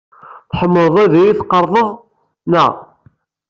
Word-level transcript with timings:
Tḥemmleḍ 0.49 0.95
ad 1.03 1.13
iyi-tqerḍeḍ, 1.15 1.87
naɣ? 2.51 2.73